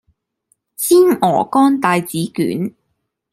[0.77, 2.73] 煎鵝肝帶子卷